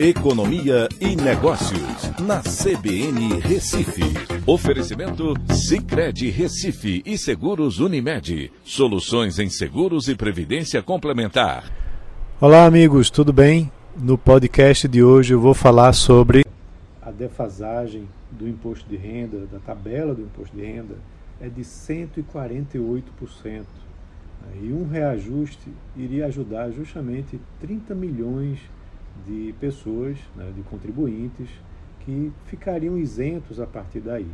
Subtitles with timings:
[0.00, 4.04] Economia e Negócios, na CBN Recife.
[4.46, 8.52] Oferecimento Cicred Recife e Seguros Unimed.
[8.62, 11.64] Soluções em seguros e previdência complementar.
[12.40, 13.72] Olá, amigos, tudo bem?
[13.96, 16.44] No podcast de hoje eu vou falar sobre
[17.02, 20.94] a defasagem do imposto de renda, da tabela do imposto de renda,
[21.40, 23.64] é de 148%.
[24.62, 28.77] E um reajuste iria ajudar justamente 30 milhões de
[29.26, 31.48] de pessoas, né, de contribuintes,
[32.00, 34.30] que ficariam isentos a partir daí.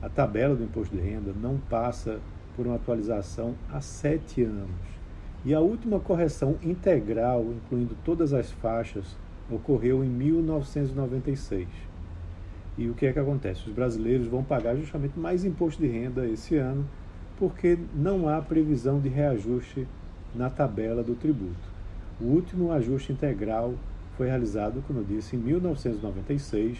[0.00, 2.20] A tabela do imposto de renda não passa
[2.56, 4.70] por uma atualização há sete anos.
[5.44, 9.16] E a última correção integral, incluindo todas as faixas,
[9.50, 11.68] ocorreu em 1996.
[12.78, 13.68] E o que é que acontece?
[13.68, 16.86] Os brasileiros vão pagar justamente mais imposto de renda esse ano,
[17.38, 19.86] porque não há previsão de reajuste
[20.34, 21.72] na tabela do tributo.
[22.20, 23.74] O último ajuste integral
[24.16, 26.78] foi realizado, como eu disse, em 1996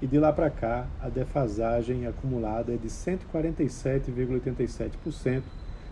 [0.00, 5.42] e de lá para cá a defasagem acumulada é de 147,87%,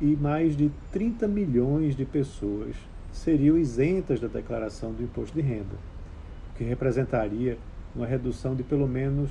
[0.00, 2.76] e mais de 30 milhões de pessoas
[3.12, 5.76] seriam isentas da declaração do imposto de renda,
[6.52, 7.58] o que representaria
[7.94, 9.30] uma redução de pelo menos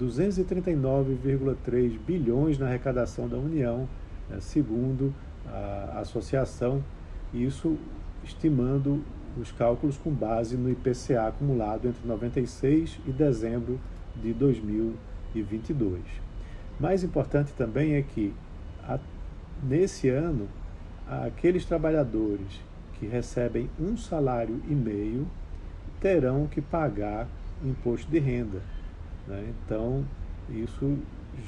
[0.00, 3.88] 239,3 bilhões na arrecadação da União,
[4.28, 5.14] né, segundo
[5.46, 6.82] a associação,
[7.32, 7.76] isso
[8.24, 9.02] estimando
[9.40, 13.78] os cálculos com base no IPCA acumulado entre 96 e dezembro
[14.16, 16.00] de 2022.
[16.78, 18.32] Mais importante também é que,
[19.62, 20.48] nesse ano,
[21.06, 22.60] aqueles trabalhadores
[22.98, 25.26] que recebem um salário e meio
[26.00, 27.26] terão que pagar
[27.64, 28.60] imposto de renda.
[29.26, 29.52] Né?
[29.64, 30.04] Então,
[30.50, 30.98] isso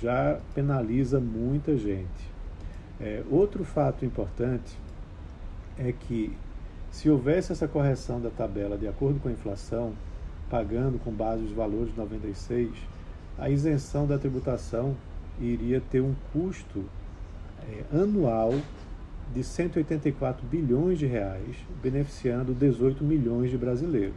[0.00, 2.36] já penaliza muita gente.
[3.00, 4.78] É, outro fato importante
[5.78, 6.36] é que,
[6.90, 9.92] se houvesse essa correção da tabela de acordo com a inflação,
[10.48, 12.70] pagando com base os valores de 96,
[13.38, 14.96] a isenção da tributação
[15.38, 16.84] iria ter um custo
[17.68, 18.54] é, anual
[19.34, 24.14] de 184 bilhões de reais, beneficiando 18 milhões de brasileiros.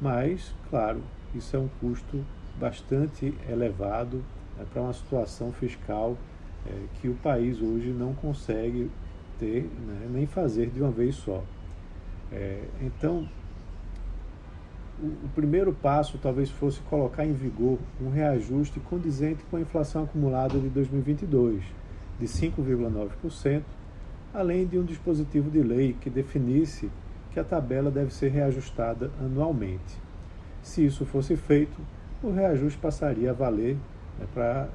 [0.00, 1.02] Mas, claro,
[1.34, 2.24] isso é um custo
[2.58, 4.22] bastante elevado
[4.56, 6.16] né, para uma situação fiscal
[6.66, 8.90] é, que o país hoje não consegue
[9.38, 11.42] ter né, nem fazer de uma vez só.
[12.32, 13.28] É, então,
[15.00, 20.04] o, o primeiro passo talvez fosse colocar em vigor um reajuste condizente com a inflação
[20.04, 21.62] acumulada de 2022,
[22.18, 23.62] de 5,9%,
[24.32, 26.90] além de um dispositivo de lei que definisse
[27.30, 29.98] que a tabela deve ser reajustada anualmente.
[30.62, 31.78] Se isso fosse feito,
[32.22, 33.76] o reajuste passaria a valer
[34.18, 34.68] né, pra,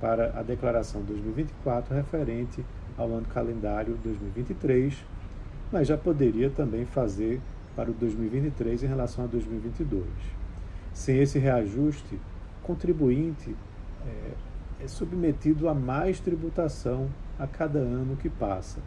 [0.00, 2.64] para a declaração 2024 referente
[2.96, 5.04] ao ano calendário 2023,
[5.72, 7.40] mas já poderia também fazer
[7.76, 10.04] para o 2023 em relação a 2022.
[10.92, 12.18] Sem esse reajuste,
[12.62, 13.54] contribuinte
[14.04, 18.80] é, é submetido a mais tributação a cada ano que passa.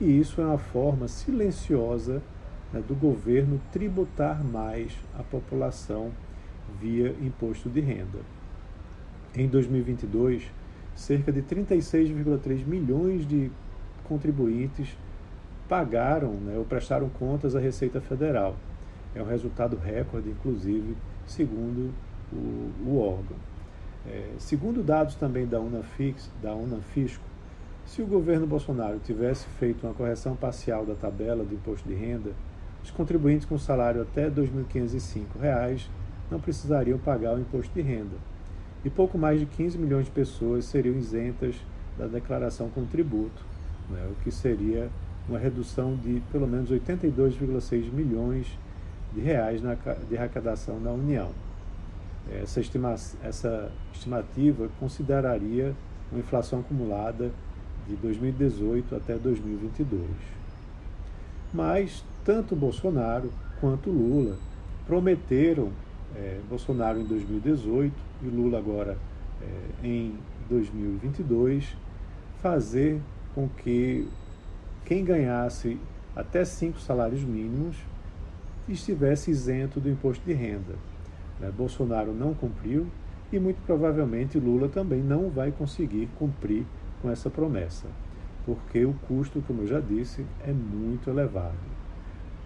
[0.00, 2.22] E isso é uma forma silenciosa
[2.72, 6.10] né, do governo tributar mais a população
[6.80, 8.18] via imposto de renda.
[9.34, 10.50] Em 2022,
[10.94, 13.50] cerca de 36,3 milhões de
[14.04, 14.96] contribuintes
[15.68, 18.56] pagaram né, ou prestaram contas à Receita Federal.
[19.14, 20.96] É um resultado recorde, inclusive,
[21.26, 21.92] segundo
[22.32, 23.36] o, o órgão.
[24.06, 27.24] É, segundo dados também da Unafix, da Unafisco,
[27.86, 32.32] se o governo Bolsonaro tivesse feito uma correção parcial da tabela do imposto de renda,
[32.82, 35.86] os contribuintes com salário até R$ 2.505
[36.30, 38.16] não precisariam pagar o imposto de renda.
[38.84, 41.56] E pouco mais de 15 milhões de pessoas seriam isentas
[41.96, 43.44] da declaração com tributo,
[43.88, 44.90] né, o que seria
[45.28, 48.46] uma redução de pelo menos 82,6 milhões
[49.14, 51.30] de reais na, de arrecadação da União.
[52.30, 55.74] Essa, estima, essa estimativa consideraria
[56.10, 57.30] uma inflação acumulada
[57.88, 60.02] de 2018 até 2022.
[61.52, 64.36] Mas tanto Bolsonaro quanto Lula
[64.86, 65.70] prometeram,
[66.14, 67.92] é, Bolsonaro em 2018
[68.22, 68.96] e Lula agora
[69.40, 70.14] é, em
[70.48, 71.76] 2022,
[72.40, 73.00] fazer
[73.34, 74.08] com que
[74.84, 75.78] quem ganhasse
[76.14, 77.76] até cinco salários mínimos
[78.68, 80.74] estivesse isento do imposto de renda.
[81.40, 81.52] Né?
[81.56, 82.86] Bolsonaro não cumpriu
[83.32, 86.64] e muito provavelmente Lula também não vai conseguir cumprir
[87.00, 87.86] com essa promessa,
[88.44, 91.76] porque o custo, como eu já disse, é muito elevado.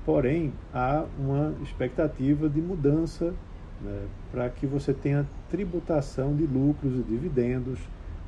[0.05, 3.35] Porém, há uma expectativa de mudança
[3.81, 7.79] né, para que você tenha tributação de lucros e dividendos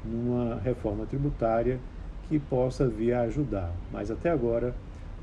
[0.04, 1.78] numa reforma tributária
[2.28, 3.72] que possa vir a ajudar.
[3.90, 4.74] Mas até agora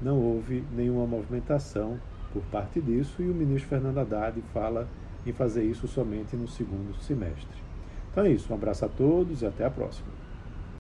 [0.02, 2.00] não houve nenhuma movimentação
[2.32, 4.88] por parte disso e o ministro Fernando Haddad fala
[5.26, 7.60] em fazer isso somente no segundo semestre.
[8.12, 10.19] Então é isso, um abraço a todos e até a próxima.